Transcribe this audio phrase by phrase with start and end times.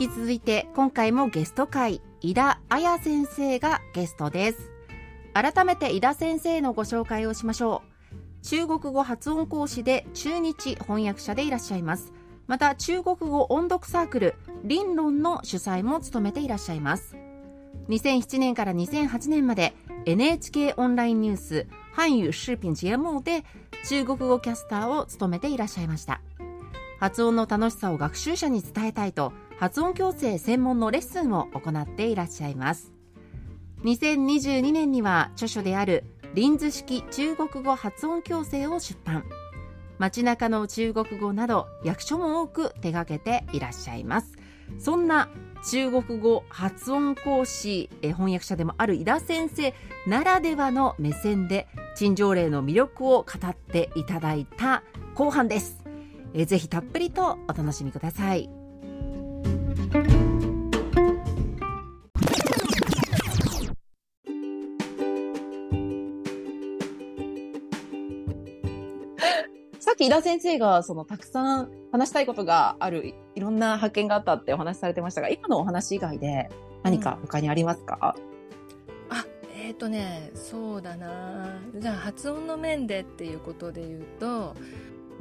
[0.00, 4.70] 引き続いて今回もゲスト会井田彩先生がゲストです。
[5.34, 8.44] 改めて井田先生のご紹介をしましょう。
[8.44, 12.12] 中国語発音講師で中日翻訳者でいらっしゃいます。
[12.46, 17.16] また中国語音読サークル林論の主催も務めていらっしゃいます。
[17.88, 23.44] 2007年から2008年まで NHK オンラインニュース韓语視頻節目で
[23.88, 26.20] 中国語キャスターを務めていらっしゃいました。
[27.00, 32.92] 発音の楽しさを学習者に伝えたいと発音矯正専門のレッスンを行っていらっしゃいます。
[33.84, 39.24] 2022年には著書である臨図式中国語発音矯正を出版。
[39.98, 44.36] 街中の中国語など役所も多く手掛けていらっしゃいます。
[44.78, 45.28] そんな
[45.68, 49.74] 中国語発音講師翻訳者でもある井田先生
[50.06, 54.84] ならではの目線で陳情令の魅力を語っていただいた
[55.14, 55.84] 後半です。
[56.32, 58.57] えぜひたっぷりとお楽しみください。
[69.80, 76.50] さっき井田先生がそのたくさん話したいことがあるいろんな発見があったってお話しされてましたが今のお話以外で
[76.82, 78.14] 何か他にありますか、
[79.10, 79.24] うん、あ
[79.56, 81.58] えっ、ー、とねそうだな。
[81.74, 84.54] じゃあ発音の面でっていうことで言うと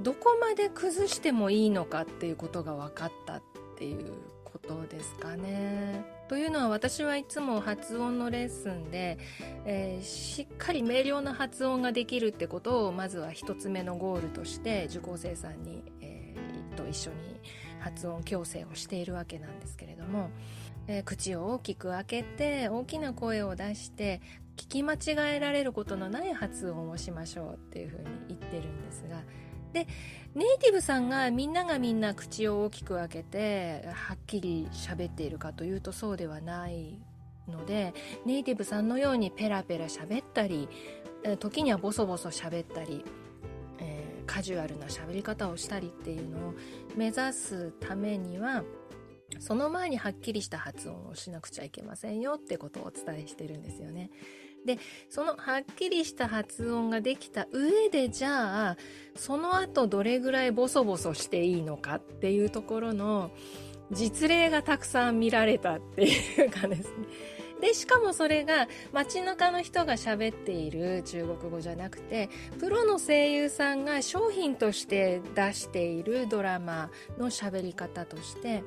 [0.02, 3.42] どこまで崩してもいいのかっていうことが分かったっ
[3.77, 4.11] ていう
[4.43, 6.04] ことですかね。
[6.27, 9.17] というのは私はいつも発音のレッスンで、
[9.65, 17.39] えー、しっかり明瞭な発音ができるってことをまずは一つ目のゴールとして受講生さんに、えー、と一緒に
[17.80, 20.32] 発音矯正をしているわけなんですけれども、
[20.87, 24.21] えー、口を大きく開けて大きな声を出して
[24.58, 29.21] 聞き間違えられることのない発音をしましょうっていうふうに言ってるんですが
[29.73, 29.88] で
[30.36, 36.98] ネイティブさんがみんながみんな口を大きく開けてはっきり喋っているかというとそうではない
[37.48, 37.94] ので
[38.26, 40.67] ネイティブさんのようにペラペラ喋ったり
[41.39, 43.04] 時にはボソボソ喋ったり、
[43.80, 46.54] えー、カジュアルな喋り方をしたりっていうのを
[46.95, 48.64] 目指すためには
[49.39, 54.10] その前にはっきりした発音をしなくちゃいけませんよってことをお伝えしてるんですよね。
[54.67, 54.78] で
[55.10, 58.78] そのはっきりした発音ができた上でじゃあ
[59.16, 63.32] その後どれぐらいボソボソしていいのかっていうところの
[63.92, 67.08] 実例がたくさん見られたっていうかですね。
[67.61, 72.30] で、しかもそれが街中の人が喋っている中国語じゃなくて、
[72.60, 78.64] プロの声優さんが商品として出しているドラマの喋り方として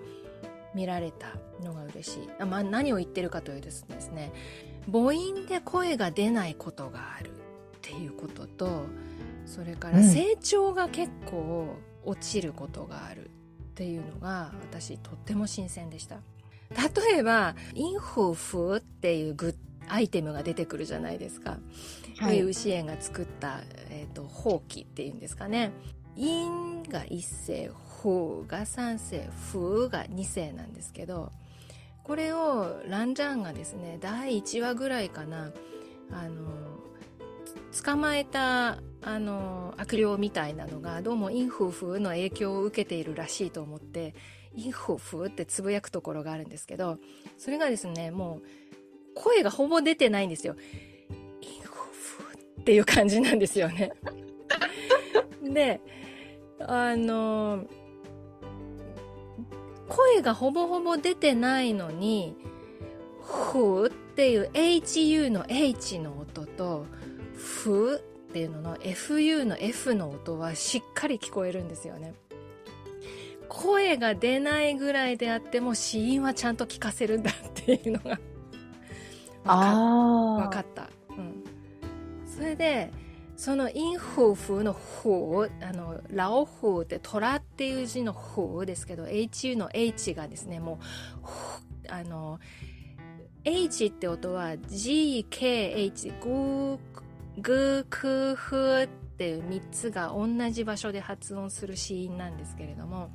[0.75, 2.44] 見られたのが嬉しい。
[2.44, 4.32] まあ、何を言ってるかというとですね、
[4.91, 7.32] 母音で声が出ないことがあるっ
[7.82, 8.84] ていうことと
[9.47, 13.28] それから成長が結構落ちることがあるっ
[13.75, 16.16] ていうのが私とっても新鮮でした
[16.70, 19.54] 例えばインフフっていうグッ
[19.93, 21.59] アイテムが出てくるじゃないですか。
[22.20, 25.72] はい、ウシエンが作った、えーと、ほうきっていうんですかね。
[26.16, 31.32] インが一世、フーが三世、フーが二世なんですけど、
[32.10, 35.53] これをランジャンがですね第1話ぐらいかな
[36.10, 36.43] あの
[37.84, 44.16] 捕まえたあの悪霊みたいなのがどうもインフフの影響を受けているらしいと思って
[44.56, 46.99] インフフってつぶやくところがあるんですけど
[47.38, 48.43] それがですねもう
[49.15, 50.56] 声がほぼ出てないんですよ。
[51.43, 53.93] インフフっていう感じなんですよね。
[55.44, 55.81] で
[56.58, 57.67] あの
[59.90, 62.37] 声がほぼほぼ出てないのに、
[63.22, 66.87] ふっていう HU の H の音と、
[67.34, 72.14] ふっていうのの FU の F の音はしっかり聞こえるんですよね。
[73.48, 78.20] 声が出ないぐらいであっても死因はちゃんと聞かせるんだっていうのが
[79.44, 80.88] 分かった。
[81.10, 81.42] うん。
[82.25, 82.92] それで、
[83.40, 90.78] そのインフフのフあの、ラオフって虎っていう字のフですけど、HU の H がですね、も
[91.88, 92.38] う、あの、
[93.42, 96.78] H って音は GKH グー
[97.40, 103.10] グークフっていう3つが同じ場所で発音する子音なんですけれども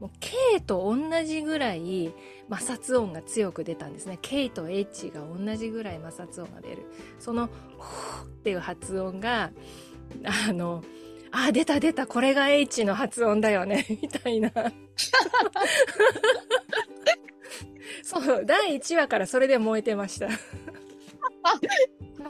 [0.00, 2.12] もう K と同じぐらい
[2.50, 4.18] 摩擦音が強く出たんですね。
[4.20, 6.84] K と H が同じぐらい摩擦音が出る。
[7.18, 7.48] その
[7.78, 9.52] 「ふっていう発音が
[10.48, 10.84] あの
[11.30, 14.50] あ出た出たこれが H の発音だよね みたいな。
[18.02, 20.28] そう第1話からそれで燃えてました。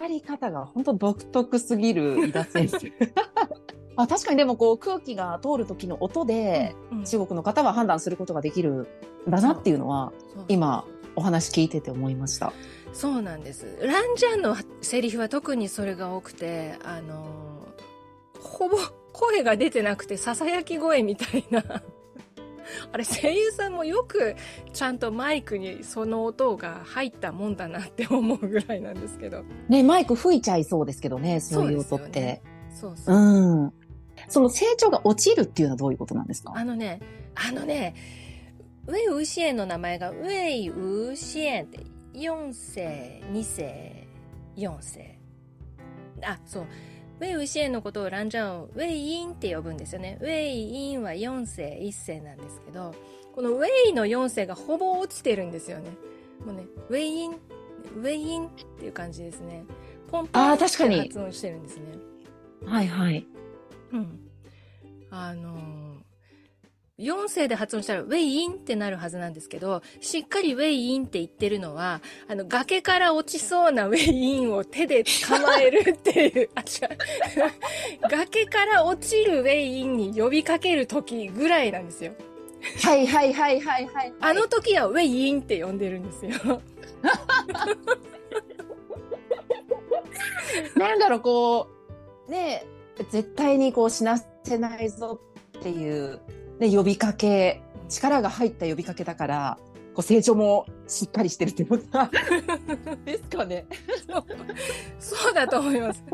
[0.00, 2.92] やり方が本当独特すぎる井田先生。
[3.96, 8.88] あ確かにでもこう空気が通る時の音で、うん中国の方は判断することができる
[9.28, 10.12] んだなっていうのは
[10.48, 10.84] 今
[11.14, 12.52] お話聞いてて思いました。
[12.92, 13.78] そうなんです。
[13.82, 17.68] ランジャンのセリフは特にそれが多くてあの
[18.40, 18.76] ほぼ
[19.12, 21.62] 声が出てなくてささやき声みたいな。
[22.92, 24.34] あれ声優さんもよく
[24.72, 29.44] ちゃんとマイクにその音が入ったもんだなって思うぐらいなんですけど。
[29.68, 32.42] ねマイク吹いちゃいそうですけどねそういう音って。
[32.74, 33.16] そうそう。
[33.16, 33.72] うん。
[34.28, 36.52] その成長が落ちるっていうのはどういうことなんですか？
[36.54, 37.00] あのね
[37.34, 37.94] あのね
[38.86, 41.80] ウェイウーシエンの名前がウェイウーシエンって
[42.14, 44.06] 4世2世
[44.56, 45.18] 4世。
[46.22, 46.66] あそう。
[47.18, 50.18] ウェイウーシエンのことをランジャンをウェイインって呼ぶんですよね。
[50.20, 52.94] ウェイインは4世1世なんですけど
[53.34, 55.90] このウェイの4世がほぼ落ちてるんですよね。
[56.44, 59.64] もうねウェイインウェイインっていう感じですね。
[60.10, 61.00] ポンポンってあー確かに。
[61.00, 61.84] 発音してるんですね。
[62.64, 63.26] はいはい。
[63.96, 64.20] うん。
[65.10, 76.98] あのー、4声で発音したら、ウェイインってなるはずなんですけど、しっかりウェイインって言ってるのは、あの、崖から落ちそうな ウェイインを手で捕まえるっていう、 あ、違う。
[78.10, 82.12] 崖から落ちるウェイインに呼びかける時ぐらいなんですよ。
[82.82, 84.12] はいはいはいはいはい。
[84.20, 86.60] あの時はウェイインって呼んでるんですよ。
[90.74, 91.68] なんだろう、こ
[92.28, 92.75] う、ねえ
[93.10, 95.20] 絶対にこう死なせないぞ
[95.58, 96.20] っていう、
[96.58, 99.58] ね、呼びかけ、力が入った呼びかけだから、
[99.94, 101.84] こう成長もしっかりしてるってこと
[103.04, 103.66] ですかね。
[104.98, 106.04] そうだと思います。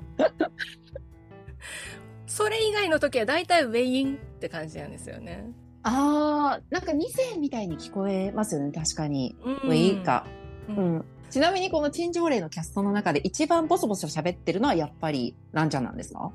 [2.27, 5.51] それ以外の時は大体ウェイインって感じなんですよね。
[5.83, 7.01] ああ、なんか2
[7.33, 9.37] 世みたいに聞こえますよね、確かに。
[9.45, 10.27] うんウェイか。
[10.69, 11.05] ううんん。
[11.29, 16.31] ちなみにこの陳情令のキャストの中で一番ボソボソ喋ってるのはやっぱりランちゃんなんですか？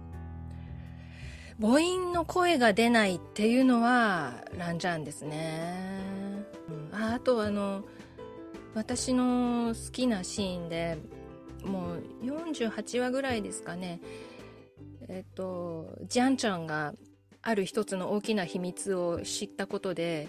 [1.59, 6.45] 母音の声が出ないっていうのはランジャンですね、
[6.91, 7.83] ああとあの
[8.75, 10.99] 私の好きなシーンで
[11.63, 13.99] もう48話ぐらいですかね。
[15.07, 16.93] えっとジャンちゃんが
[17.41, 20.27] ある一つの大きな秘密を知ったことで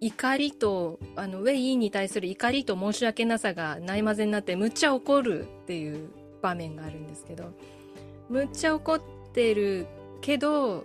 [0.00, 6.08] 怒りとあのウェイイに対する怒りと申し訳なさがないまぜになってむっちゃ怒るっていう
[6.40, 7.52] 場面があるんですけど
[8.28, 9.00] むっちゃ怒っ
[9.32, 9.86] てる
[10.20, 10.84] けど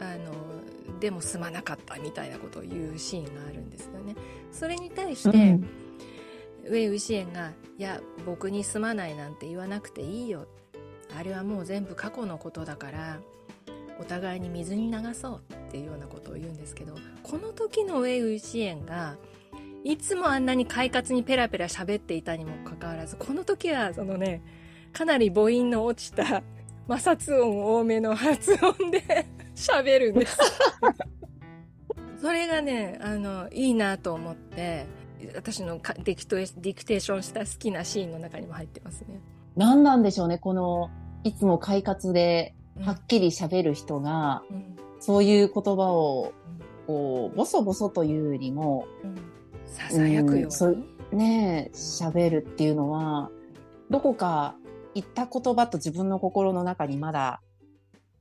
[0.00, 4.14] あのでもすまなかったみたいなことを言うシーンがあるんですよね。
[4.50, 5.68] それに対して、うん。
[6.64, 10.46] ウェイウシエンが「いや僕にすまないなんて言わなくていいよ」
[11.16, 13.20] あれはもう全部過去のことだから
[14.00, 19.16] お互いに水に流そうっていうようなことを言うんですけどこの時のウェイウシエンが
[19.84, 24.42] いつもあんなに快活にペラペラ喋っていたにもかかわらずこの時はそのね
[24.92, 26.42] かなり母音の落ちた
[26.88, 30.36] 摩擦音多めの発音で 喋るんです。
[32.20, 34.86] それがねあのいいなと思って
[35.34, 39.20] 私のかディクトディクテーションした好きなシーンの中にも入ってますね。
[39.56, 40.90] 何なんでしょうね、この、
[41.24, 42.84] いつも快活でうん。
[42.84, 44.76] はっきり喋る人が、うん。
[44.98, 46.32] そういう言葉を、
[46.86, 49.16] こう、ボソボソというよりも、うん。
[49.66, 50.76] ささやくようんそう
[51.12, 53.30] に、ねえ、喋るっていうのは、
[53.90, 54.56] どこか
[54.94, 57.40] 言った言葉と自分の心の中にまだ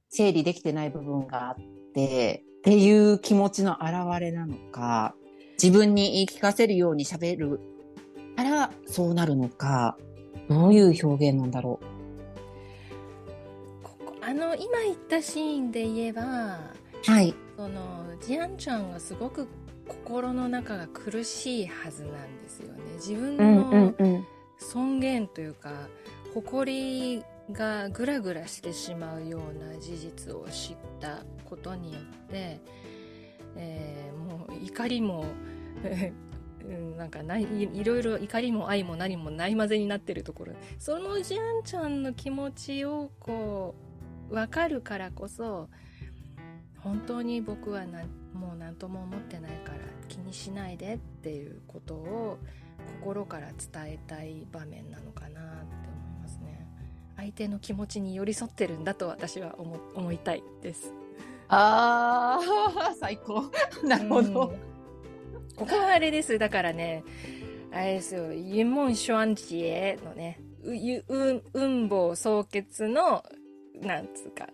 [0.10, 1.56] 整理できてない部分があっ
[1.94, 5.16] て、っていう気持ちの表れなのか、
[5.62, 7.60] 自分に言い聞かせるように喋る
[8.36, 9.98] からそうなるのか、
[10.50, 11.80] どういう表現なんだろ
[13.84, 16.22] ここあの今言ったシーンで言えば
[17.08, 17.12] う。
[17.12, 17.34] はい。
[17.58, 19.48] そのジアンちゃんがすごく
[19.88, 24.26] 心の中が苦しいはずなんですよね自分うんうんのうん。
[24.58, 25.72] 尊厳というか
[26.34, 32.60] 誇りがぐらぐらしてしまうような事実を知ったことによって、
[33.56, 35.26] えーもう怒りも
[36.98, 40.54] なんかないいろいろ怒りも愛も何もないまぜになってるところ。
[40.78, 43.76] そのジャンちゃんの気持ちをこ
[44.30, 45.70] う分かるからこそ
[46.78, 52.38] 本当に僕はなもう何とも思ってないから気にしないでっていうことを
[53.00, 55.51] 心から伝えたい場面なのかな。
[57.22, 60.92] 相手の気持ちに寄り添ってるんだと私は思思いたいです
[61.50, 63.44] ああ、 最高。
[63.84, 64.48] なるほど。
[64.48, 64.72] うん
[65.56, 67.04] ここはあれですだからね
[67.72, 73.24] あれですよユモン・シュアンジエのねうゆう雲母総結の
[73.80, 74.48] なんつうか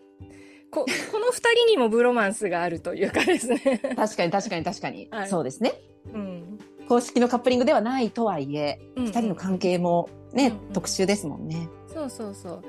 [0.69, 5.07] こ この二人にもブロマンスがあるというかですね、確かに確かに確かに。
[5.11, 5.75] はいそうですね。
[6.13, 6.59] うん
[6.89, 11.69] 公式のカップリングではないとはいえ、うん二人の関係もね、うんうん特殊ですもんね。
[12.09, 12.63] そうそうそう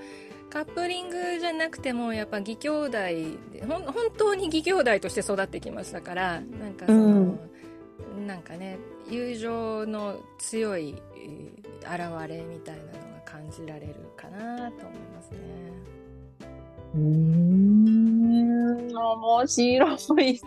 [0.50, 7.40] カップリングじゃなくてもやっぱ義兄弟でほん本当に義兄弟として育ってきましたからなんかその、うん
[8.26, 8.78] なんかね
[9.09, 15.38] 友情の強いえー現れみたいなのが感じられるかなと思いますね。
[16.95, 20.40] うーん、面白い。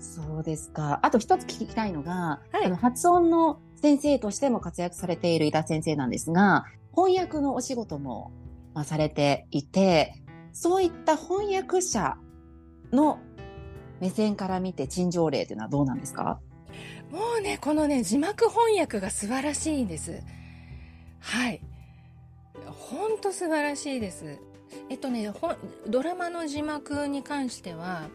[0.00, 1.00] そうですか。
[1.02, 6.64] あと一つ聞きたいのが、はいあの発音の先生としても活躍されている井田先生なんですが、
[6.94, 8.32] 翻訳のお仕事も
[8.74, 10.14] まあされていて、
[10.52, 12.16] そういった翻訳者
[12.92, 13.18] の
[14.00, 16.40] 目線から見て陳情例というのはどうなんですか？
[17.10, 20.20] もうねこのね字幕翻訳が素晴らしいんです。
[21.20, 21.60] はい
[22.66, 24.38] ほんと素晴らしいです。
[24.90, 25.54] えっとねほ
[25.86, 28.08] ドラマの字幕に関しては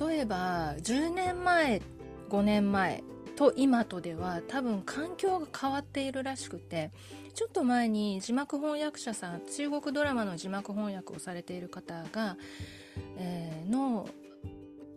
[0.00, 1.82] 例えば10年前
[2.30, 3.02] 5年前
[3.36, 6.92] と今とでは多分環境が変わっているらしくて
[7.34, 12.36] ちょっと前に字幕翻訳者さん中国ドラマの字幕翻訳をされている方が、
[13.16, 14.08] えーの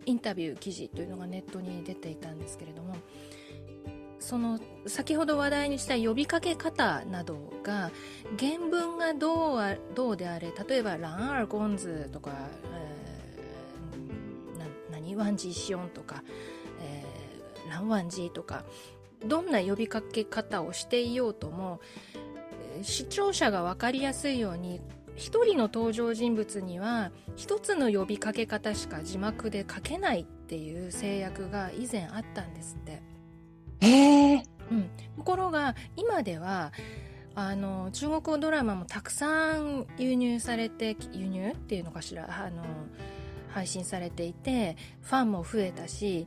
[0.06, 2.96] インタビュー記事というのがネットに出ていたんですけれども
[4.20, 7.90] その先ほど話題にした呼びかけ方などが
[8.38, 12.30] 原文がどうあどうであれ例えば「ランアーゴンズ」とか
[12.72, 16.22] 「えーな何ワンジーシオン」とか
[16.80, 18.64] 「えーランワンジー」とか
[19.26, 21.80] どんな呼びかけ方をしていようとも
[22.82, 24.80] 視聴者が分かりやすいように
[25.16, 33.02] 一人の登場人物には一つの呼びかけ方しか字幕で書けないっていう制約が以前あったんですって。
[33.80, 34.42] へえ。
[34.70, 36.72] うん、ところが今では
[37.34, 42.64] あの中国語ドラマもたくさん輸入されて輸入っていうのかしらあの
[43.48, 46.26] 配信されていてファンも増えたし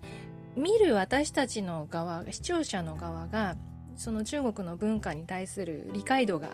[0.56, 3.56] 見る私たちの側視聴者の側が
[4.02, 6.50] その中国の文化に対する理解度が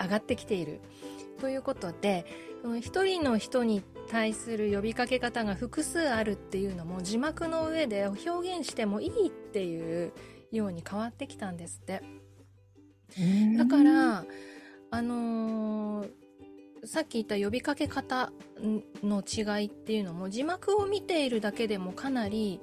[0.00, 0.80] 上がってきている
[1.42, 2.24] ということで
[2.80, 10.14] 一人の人に対する呼びかけ方が複数あるっていうのも字幕の上で表現してもいいっていう
[10.50, 12.02] ように変わってきたんですって。
[13.58, 14.24] だから
[14.90, 16.10] あのー
[16.84, 18.30] さっき言った呼びかけ方
[19.02, 22.60] の違いっていうのも字幕を見ているだけでもかなり、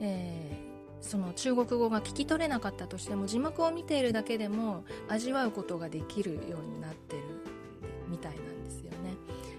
[0.00, 0.65] えー
[1.06, 7.22] その中国語が聞き取れなかったとしても字幕を見ているだけでも味わうことができるようになってる
[8.08, 9.14] みたいなんですよね。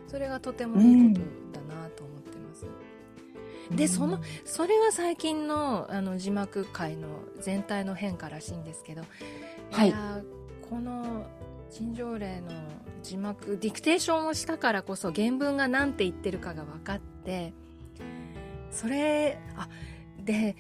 [0.08, 1.20] それがとてもいいこ
[1.54, 2.66] とだなと思ってます、
[3.76, 7.08] でそのそれは最近のあの字幕界の
[7.42, 9.02] 全体の変化らしいんですけど、
[9.72, 9.90] はい。
[9.90, 11.26] やーこの
[11.70, 12.52] 陳情令の
[13.04, 17.54] 字幕ディクテーションをしたからこそ原文が何て言ってるかが分かって
[18.72, 19.70] それあ
[20.24, 20.56] で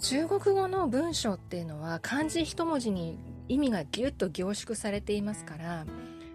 [0.00, 5.86] 中国語の文章っていうのは漢字一文字に意味がギュッと凝縮されていますから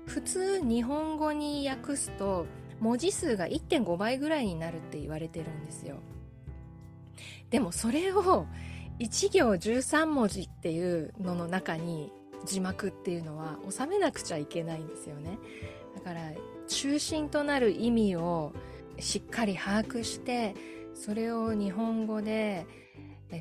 [0.05, 2.45] 普通日本語に訳すと
[2.79, 5.97] 文字数が1.5倍ぐらいになるって言われてるんですよ。
[7.49, 8.45] でもそれを
[8.99, 12.11] 1行13文字っていうのの中に
[12.45, 15.37] 字幕っていうのは収めなくちゃいけないんですよね。
[15.95, 16.31] だから
[16.67, 18.53] 中心となる意味を
[18.99, 20.55] しっかり把握して
[20.93, 22.65] それを日本語で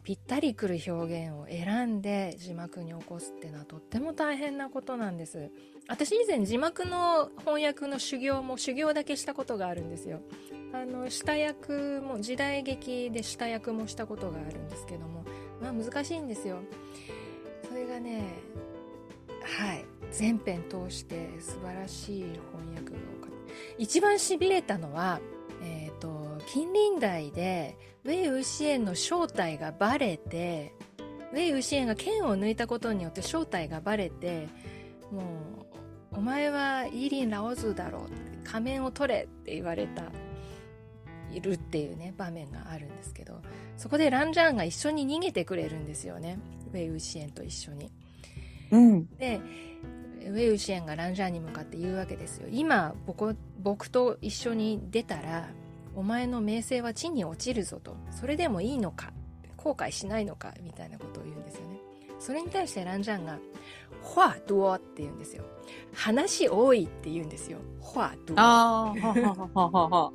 [0.05, 5.51] ぴったりくる表現を選んで字幕に起こすっていうのはとっても大変なことなんです。
[5.89, 10.21] 私以前字幕の翻訳の修行も修行だけしたことがあるんですよ。
[10.75, 15.25] あの下役も時代劇で下役もしたことがあるんですけども。
[15.61, 16.59] まあ難しいんですよ。
[17.67, 18.25] それがね
[19.43, 19.85] はい。
[20.11, 25.21] 全編通して素晴らしい翻訳が多かった一番しびれたのは、
[26.51, 30.73] 近隣代でウェイ・ウシエンの正体がバレて
[31.35, 34.49] ウェイ・ウシエンが剣を抜いたことによって正体がバレて
[35.13, 38.07] もうお前はイーリン・ラオズだろ
[38.45, 40.05] 仮面を取れって言われた
[41.31, 43.43] いるっていうね場面があるんですけど
[43.77, 46.39] そこでランジャーンが一緒に逃げてくれるんですよね。
[46.73, 47.93] ウェイ・ウシエンと一緒に。
[48.71, 49.07] うん。
[49.19, 49.39] で
[50.23, 52.49] ウェイ・ウシエンがランジャーンに向かって言うわけですよ。
[52.51, 55.51] 今僕僕と一緒に出たら
[55.99, 57.97] お前の名声は地に落ちるぞと。
[58.13, 59.13] それでもいいのか。
[59.57, 60.55] 後悔しないのか。
[60.63, 61.81] みたいなことを言うんですよね。
[62.21, 63.41] それに対してランジャンが
[64.15, 65.43] 「話多」って言うんですよ。
[65.93, 67.59] 話多いって言うんですよ。
[67.83, 70.13] 話多ああ、ははははは。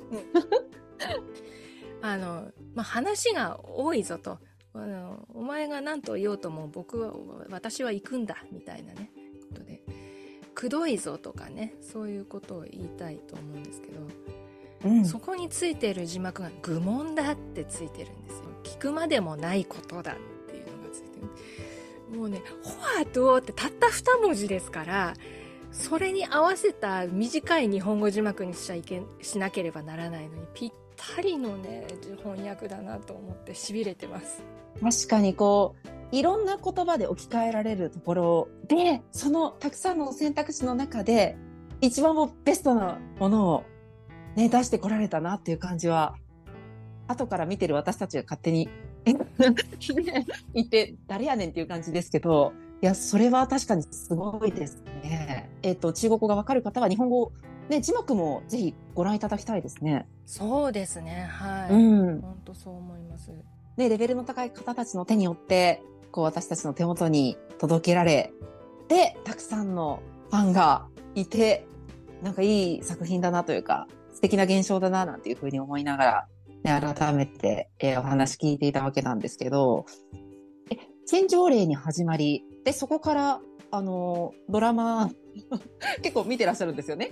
[2.00, 4.38] あの、まあ、話が多いぞと。
[4.72, 7.12] あのお前が何と言おうとも僕は
[7.50, 8.42] 私は行くんだ。
[8.50, 9.10] みたいなね。
[9.50, 9.82] ことで。
[10.54, 11.74] くどいぞとかね。
[11.82, 14.00] そういうことを言いたいと思うんですけど
[14.84, 15.04] うん。
[15.04, 18.44] そこについている字幕が「愚問だ」ってついてるんですよ。
[18.62, 20.16] 聞くまでもないことだっ
[20.48, 21.20] ていうのがついて
[22.12, 22.18] る。
[22.18, 25.14] もうね「ホワト」ってたった2文字ですから
[25.72, 31.86] それに合わせた短い日本語字幕にしちゃいけしなければならないのにぴったりのね
[32.22, 34.42] 翻訳だなと思ってしびれてます。
[34.80, 41.36] 確かにこう、いろんな言葉で置き換えられるところで、そのたくさんの選択肢の中で、
[41.80, 43.64] 一番もベストなものを
[44.36, 46.14] ね、出してこられたなっていう感じは、
[47.06, 48.68] 後から見てる私たちが勝手に、
[50.54, 55.50] 言って、誰やねんっていう感じですけど、いや、それは確かにすごいですね。
[55.62, 57.32] えっ、と、中国語がわかる方は日本語、
[57.68, 60.06] ね、字幕もぜひご覧いただきたいですね。
[60.26, 61.76] そうですねはい、う
[62.16, 62.20] ん。
[62.20, 63.30] 本当そう思います
[63.76, 68.32] ね、レベルの高い方たちの手によって、こう私たちの手元に届けられ、
[68.88, 70.00] で、たくさんの
[70.30, 71.66] ファンがいて、
[72.22, 76.26] なんかいい作品だなというか、素敵な現象だななんていうふうに思いなが
[76.64, 79.84] ら、ね、改めて、えーお話聞いていたわけなんですけど、
[80.72, 83.40] え、戦場令に始まり、で、そこから、
[83.70, 85.10] あの、ドラマ、
[86.02, 87.10] 結構見てらっしゃるんですよね？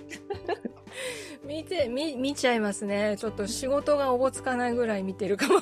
[1.45, 3.15] 見て見見ちゃいますね。
[3.19, 5.59] ちょっと仕事がおぼつかないぐらい見てるかも。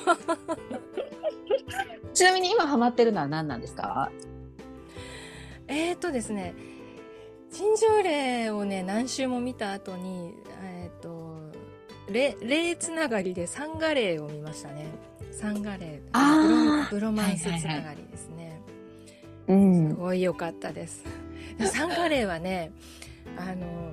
[2.14, 4.10] ちなみに今ハマってるのは何なんですか？
[5.66, 6.54] えーとですね。
[7.50, 11.21] 陳情令をね何週も見た後にえっ、と
[12.10, 14.86] 例例つながりでサンガレーを見ましたね。
[15.30, 16.90] サンガレー。
[16.90, 18.60] ブロマンスつながりですね、
[19.48, 19.94] うすん。
[19.94, 21.04] ごい良かったです。
[21.60, 22.72] サンガレーはね
[23.36, 23.92] あの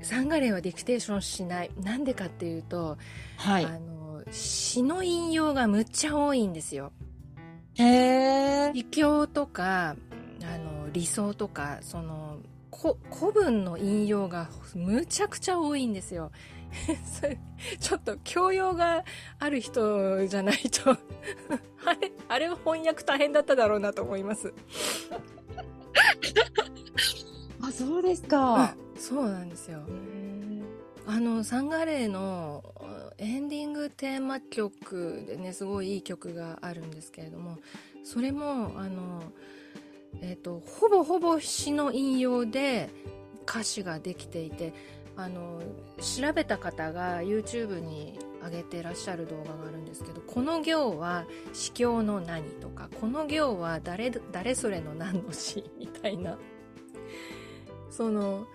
[0.00, 1.70] サンガレーはディクテーションしない。
[1.82, 2.96] なんでかっていうと、
[3.36, 3.64] はい。
[3.64, 6.92] あの詩の引用がむっちゃ多いんですよ。
[7.74, 8.70] へー。
[8.74, 9.96] 異教とか
[10.42, 12.38] あの理想とかその
[12.70, 16.30] こ古文の引用がむちゃくちゃ多いんですよ
[17.04, 17.38] それ
[17.80, 19.04] ちょっと教養が
[19.38, 20.90] ある人じゃないと
[21.84, 24.52] あれあれは翻訳大変だっただろうなと思います。
[27.60, 28.74] あ、そうですか。
[28.96, 29.80] そうなんですよ。
[31.06, 32.62] あのサンガレーの
[33.16, 37.56] エンディングテーマ曲でねすごいいい曲があるんですけれども
[38.04, 39.22] それもあの、
[40.20, 42.90] えっとほぼほぼ詩の引用で
[43.48, 44.74] 歌詞ができていて
[45.18, 45.60] あの
[45.98, 56.38] 調べた方が YouTube に上げてらっしゃる動画があるんですけどこの行は詩教の何とかこの行は誰誰それの何の詩みたいな
[57.90, 58.46] その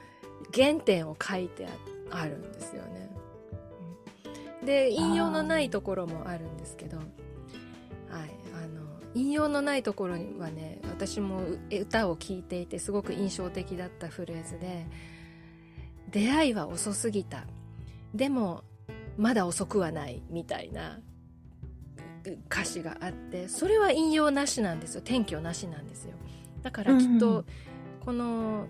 [0.56, 1.68] 原点を書いて
[2.10, 3.10] ああるんですよね。
[4.64, 7.08] うんで引用のないところもあるんですけど、はい、
[8.54, 8.82] あの
[9.14, 14.88] 引用のないところにはね私もう歌を聴いていてすごく印象的だったフレーズで
[16.14, 17.46] 「出会いは遅すぎた。
[18.14, 18.64] でも
[19.18, 21.00] まだ遅くはない」みたいな
[22.50, 25.02] 歌詞があってそれは引用なしなんですよ。
[25.02, 26.14] 転居なしなんですよ。
[26.62, 27.44] だからきっと
[28.06, 28.68] この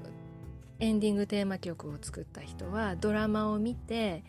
[0.80, 4.24] エンディングテーマ曲を作った人はドラマを見て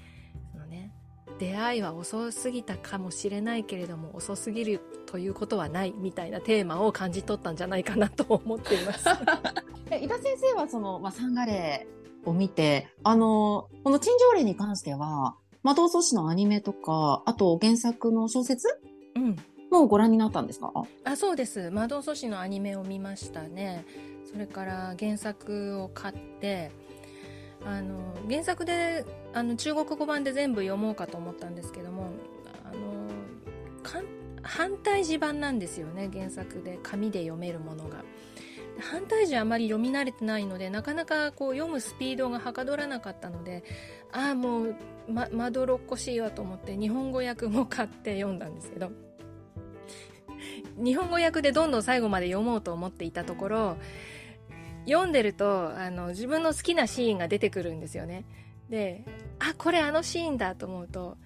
[0.52, 0.92] そのね
[1.38, 9.08] 出会いは遅すぎたかもしれないけれども遅すぎるということはないみたいなテーマを感じ取ったんじゃないかなと思っています。
[9.90, 18.68] え井田先生はその、まあ、サンガレーを見て、あの、この陳情令に関しては、魔導阻止のアニメとか、あと原作の小説
[19.16, 19.36] うん、
[19.70, 20.72] もご覧になったんですか？
[21.04, 23.84] あそうです「魔導阻止」のアニメを見ましたね。
[24.30, 26.70] それから原作を買って
[27.64, 32.10] あの原作であの中国語版で全部読もうかと思ったんですけども
[32.64, 33.08] あの
[34.42, 36.78] 反対字版なんですよね原作で。
[36.82, 38.04] 紙で読めるものが
[38.80, 43.62] 反対字あまり読み慣れてないのでなかなかこう読むスピードがはかどらなかったので
[44.12, 44.76] ああもう
[45.08, 48.90] ままどろっこしいわと思って日本語訳も買って読んだんですけど。
[50.76, 53.76] 日本語訳でどんどん最後まで読もうと思っていたところ
[54.86, 58.24] 読んでるとあの自分の好きなシーンが出てくるんですよね。
[58.68, 59.04] で
[59.38, 61.16] あこれあのシーンだと思うと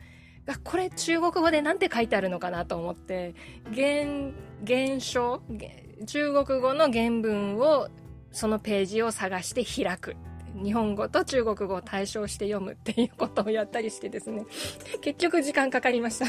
[0.47, 3.35] あこれ中国語で何て書いてあるのかなと思って
[3.75, 4.33] 原
[4.67, 7.89] 原書げ中国語の原文を
[8.33, 10.17] そのページを探して開く。
[10.63, 14.47] 日本語と中国語を対照して読むっていうことをやったりしてですね。
[15.03, 16.27] 結局時間かかりました。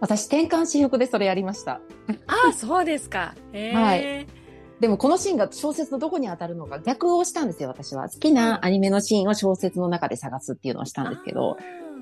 [0.00, 1.80] 私、転換私服でそれやりました。
[2.26, 3.34] ああそうですか。
[3.52, 4.26] へえ、はい。
[4.80, 8.08] でもこのシーンが小説のどこに当たるのか逆をしたんですよ、私は。
[8.08, 11.56] 好きなアニメのシーンを小説の中で探すっていうのをしたんですけど、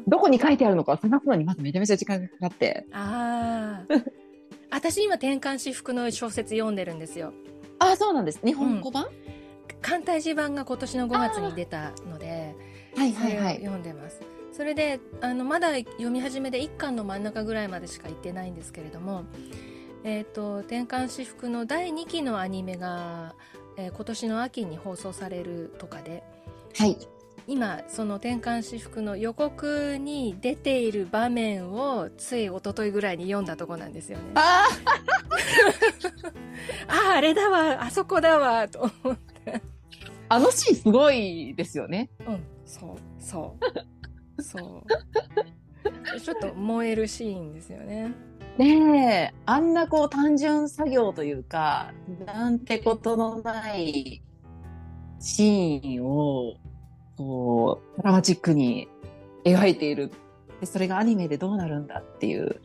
[0.06, 2.86] どこに書いてあるのかを探すのにまずめちゃめちゃ時間がかかって。
[2.92, 4.12] あーあー
[4.70, 7.32] 私今転換私服の小説読んでるんですよ
[7.78, 8.40] ああ、そうなんです。
[8.44, 9.06] 日本語版、
[9.80, 12.54] 簡体字版が今年の5月に出たので
[12.96, 13.54] はいはいはい。
[13.56, 14.20] 読んでます
[14.52, 19.24] それであのまだ読み始めで1巻の真ん中ぐらいまでしか行ってないんですけれども
[20.04, 23.34] えっ、と転換私服の第2期のアニメが、
[23.76, 26.22] えー今年の秋に放送されるとかで
[26.76, 26.98] はい。
[27.46, 34.24] 今その転換私服の予告に出ている場面をつい一昨日ぐらいに読んだとこなんですよね。
[34.34, 34.66] あ
[36.88, 39.60] あああれだわあそこだわと思って。
[40.28, 42.10] あ、あのシーンすごいですよね。
[42.26, 43.56] うんそうそ
[44.38, 44.42] う。
[44.42, 44.82] そう。
[46.20, 48.12] ちょっと燃えるシーンですよね。
[48.58, 51.92] ねえ、あんなこう単純作業というか、
[52.26, 54.22] なんてことのない
[55.18, 56.56] シーンを、
[57.20, 58.88] こう、ドラマチックに
[59.44, 60.10] 描いている。
[60.60, 62.62] で、それがアニメでどうなるんだっていう。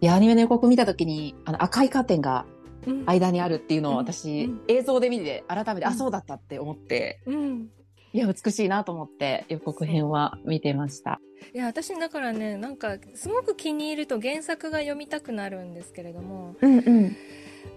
[0.00, 2.46] いや、アニメの予告見たときに、あの赤いカーテンが
[2.86, 3.04] うん。
[3.06, 3.98] 間にあるっていうのをうん。
[3.98, 4.60] 私、うん。
[4.68, 5.86] 映像で見て、改めて、うん。
[5.86, 7.68] あ、そうだったって思って、うん。
[8.12, 11.20] いや、美しいなと思って予告編は見てました。
[11.54, 16.56] いや私だからねなんかすごく気に入ると原作が読みたくなるんですけれども。
[16.60, 17.16] うんうん。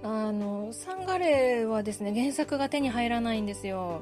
[0.01, 4.01] あのサンガレーはですね原作が手に入らないんですよ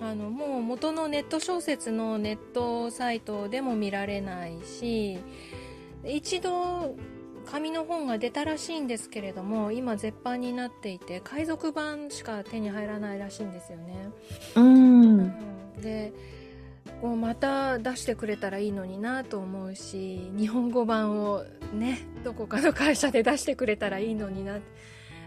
[0.00, 5.18] あのもう元のネット小説のネットサイトでも見られないし
[6.04, 6.96] 一度
[7.46, 14.08] 紙の本が出たらしいんですけれども今絶版になっていて海賊版しか手に入らないらしいんですよね、
[14.56, 15.18] うん。
[15.18, 15.82] うん。
[15.82, 16.12] で
[17.02, 24.58] こうまた出してくれたらいいのになと思うし日本語版をねどこかの会社で出してくれたらいいのにな。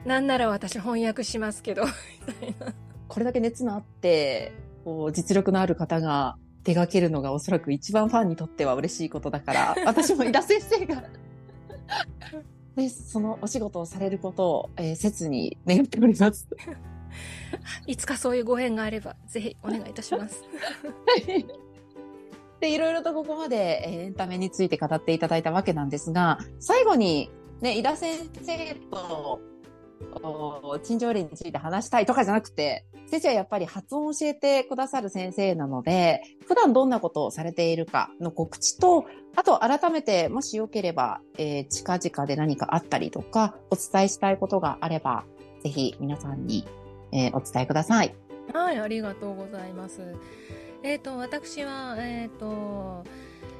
[0.05, 1.89] なんなら私翻訳しますけどみ
[2.33, 2.73] たいな
[3.13, 11.03] これだけ熱のあって、こう、実力のある方が手掛けるのがおそらく一番ファンにとっては嬉しいことだから、 私も井田先生が、
[12.75, 16.47] で、そのお仕事をされることを、えー切に願っております。
[17.85, 20.43] いつかそういうご縁があればぜひお願いいたします
[22.59, 27.29] で、いろいろとここまで、えーエンタメについて語っていただいたわけなんですが、最後に、
[27.61, 29.52] ね、井田先生と、お
[30.83, 45.25] 陳情令について話したいとかじゃなくて、先生はやっぱり発音を教えてくださる先生なので、普段どんなことをされているかの告知と、あと改めて、もしよければ、えー近々で何かあったりとか、お伝えしたいことがあれば、
[45.63, 46.65] ぜひ皆さんに、
[47.11, 48.15] えーお伝えください。
[48.51, 50.01] はいありがとうございます
[50.83, 53.05] えっ、と私はえっ、と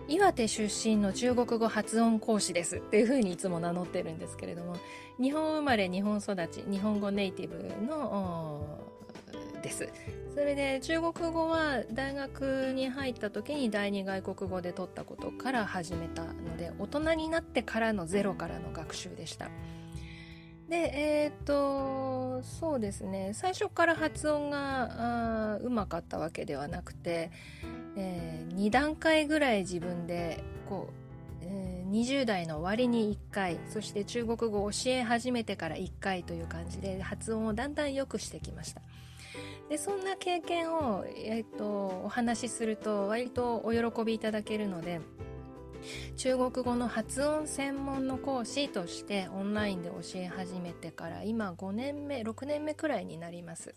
[0.09, 4.75] 岩手出身の中国語発音講師ですっていうふうにいつも名乗ってるんですけれども
[5.21, 8.79] 日本生まれ日本育ち日本語ネイティブの
[9.61, 9.89] です。
[10.33, 19.49] それで中国語は大学に入った時に第二外国語で取ったことから始めたので大人になってからのゼロからの学習でした。
[20.69, 23.31] でえっ、とそうですね。
[23.33, 27.31] 最初から発音がうまかったわけではなくて、
[27.95, 31.02] え2段階ぐらい自分でこう、
[31.93, 38.81] 20代の終わりに1回そして中国語を教え始めてから1回という感じで発音をだんだん良くしてきました。
[39.69, 45.01] でそんな経験を、えー、とお話しすると割とお喜びいただけるので
[46.17, 53.75] 中国語の発音専門の講師としてオンラインで教え始めてから今5年目6年目くらいになります。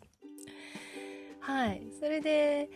[1.41, 1.87] はい。
[2.01, 2.71] それで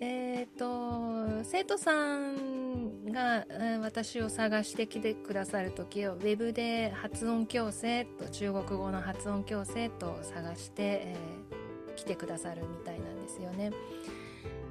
[0.00, 3.46] えっ、と生徒さんが
[3.80, 13.70] 私を探してきてくださる時をウェブで発音矯正と中国語の発音矯正と探して、えー来てくださるみたいなんですよね。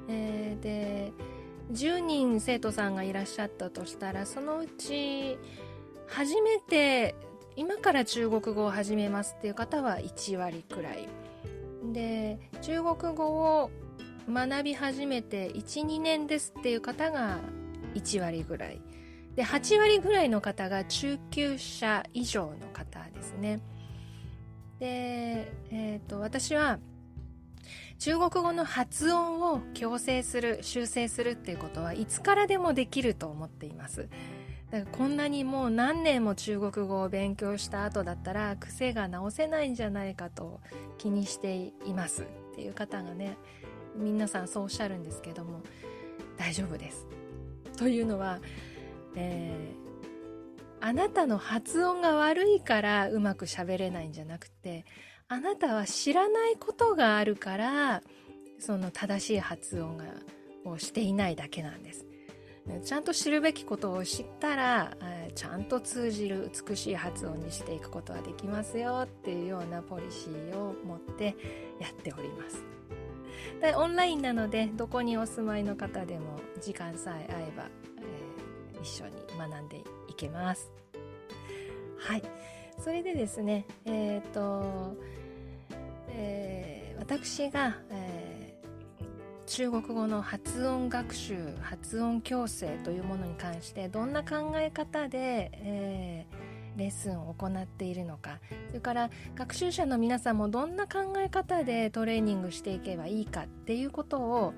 [0.10, 1.14] えーで
[1.72, 5.38] 10人生徒さんがいらっしゃったとしたらそのうち
[6.08, 7.16] 初めて
[7.56, 11.08] 今から中国語を始めますっていう方は1割くらい
[11.94, 13.72] で中国語を
[14.30, 17.40] 学び始めて12年ですっていう方が
[17.96, 18.82] 1割ぐらい。
[19.36, 23.60] で8割ぐらいの方が中級者以上の方ですね。
[24.80, 26.80] で、えー、と私は
[27.98, 34.10] 中国語の発音を矯正する修正するっていうことはいつからでもできると思っています。
[34.72, 40.62] だからこんなにもう何年も中国語を勉強した後だったら癖が直せないんじゃないかと
[40.98, 43.38] 気にしていますっていう方がね
[43.96, 45.62] 皆さんそうおっしゃるんですけども
[46.38, 47.08] 大丈夫です。
[47.78, 48.40] というのは、
[49.16, 49.84] えー
[50.86, 54.84] あなたの発音が悪いからうまく喋れないんじゃなくて
[55.30, 58.04] あなたは知らないことがあるから
[58.60, 60.04] その正しい発音が
[60.66, 62.06] をしていないだけなんです。
[62.84, 64.98] ちゃんと知るべきことを知ったら
[65.36, 71.36] ちゃんと通じる美しい発音にしていくことはできますよっていうようなポリシーを持って
[71.80, 72.73] やっております。
[73.62, 77.68] でオンラインなのでどこにお住まいの方でも時間さえ合えば、
[78.74, 79.78] えー、一緒に学んで
[80.08, 80.72] いけます。
[81.98, 82.24] はい。
[82.80, 84.98] それでですねえっ、ー、と、
[86.10, 96.43] えー、私が、えー、中国語の発音学習発音矯正というものに関してどんな考え方で、えー、
[96.78, 98.40] レッスンを行っているのか。
[98.68, 104.54] それから学習者の皆さんもどんな考え方でトレーニングしていけばいいかっていうことを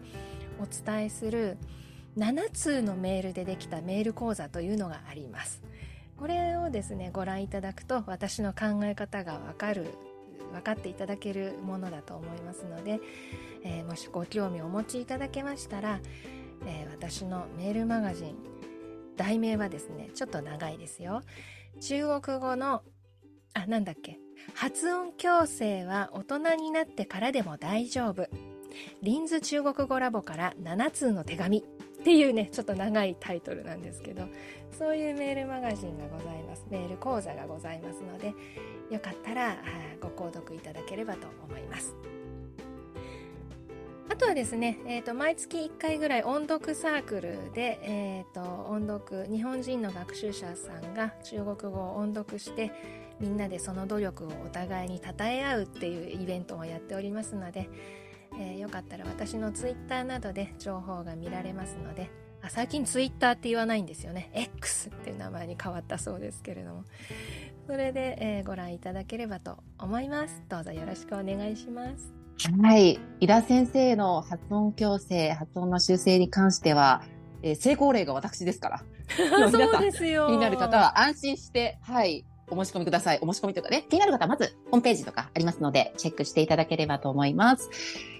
[0.59, 1.57] お伝えする
[2.17, 5.61] 7通のメールでできたメール講座というのがあります。
[6.17, 9.93] これをですねご覧いただくと私の考え方がわかる
[10.53, 13.01] 分かっていただけるものだと思いますので、
[13.63, 15.99] えー、もしご興味をお持ちいただけましたら、
[16.65, 18.35] えー、私のメールマガジン
[19.17, 21.21] 題名はですねちょっと長いですよ。
[21.79, 22.81] 中国語の
[23.53, 24.19] あなんだっけ。
[24.53, 28.27] 発音矯正は大人になってからでも大丈夫。
[29.01, 31.59] リンズ中国語ラボから7通の手紙。
[31.59, 31.61] っ
[32.05, 34.27] ていうねちょっと長いタイトルなんですけど。
[34.77, 36.65] そういうメールマガジンがございます。
[36.69, 38.33] メール講座がございますので
[38.91, 39.57] よかったら
[40.01, 41.95] ご購読いただければと思います。
[44.09, 52.71] あとはですね、えーと、毎月1回ぐらい音読サークルで、えーと音読日本人の学習者さんが中国語を音読して
[53.19, 57.69] みんなでその努力をお互いに称え合うっていうイベントをやっておりますので
[58.37, 62.09] えー、よかったら私のツイッターなどで情報が見られますので
[62.41, 64.29] あ最近ツイッターって言わないんですよね。
[64.33, 66.83] X っていう名前に変わったそうですけれども。
[67.65, 70.43] それで、えー、ご覧いただければと思います。
[70.47, 72.14] どうぞよろしくお願いします。
[72.61, 72.99] はい。
[73.19, 77.01] 井田先生の発音矯正、発音の修正に関しては、
[77.41, 78.83] えー、成功例が私ですから。
[79.51, 80.27] そうですよ。
[80.27, 83.19] 気になる方は安心して、はい、お申し込みください。
[83.21, 87.69] お申し込みというかね、気になる方はまずホームページとかありますので、チェックしていただければと思います。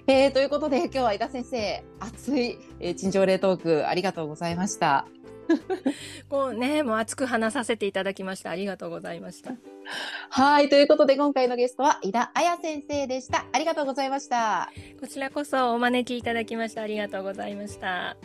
[0.08, 5.08] えー、ということで、今日は井田先生、熱い、えー、陳情例トークありがとうございました。
[6.30, 8.50] こうね、もう熱く話させていただきました。
[8.50, 9.54] ありがとうございました。
[10.30, 10.70] はい。
[10.70, 13.46] ということで、今回のゲストは、井田彩先生でした。
[13.52, 14.72] ありがとうございました。
[15.00, 16.82] こちらこそお招きいただきました。
[16.82, 18.18] ありがとうございました。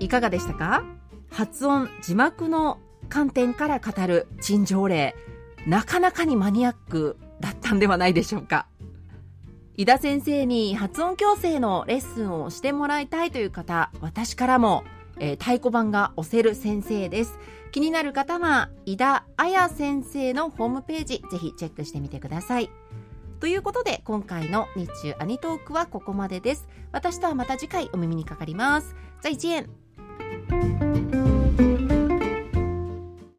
[0.00, 0.84] いかがでしたか？
[1.30, 5.14] 発音、字幕の観点から語る陳情例、
[5.68, 8.66] なかなかにマニアックだったんではないでしょうか。
[9.76, 14.82] 井田先生に発音矯正のレッスンをしてもらいたいという方、私からも、
[15.20, 17.38] えー、太鼓判が押せる先生です。
[17.70, 22.70] 気になる方は、井田彩先生のホームページ、ぜひチェックしてみてください。
[23.38, 26.66] ということで、今回の日中アニトークはここまでです。
[26.92, 28.96] 私とはまた次回お耳にかかります。
[29.20, 29.68] 再见。
[30.48, 31.17] Thank you.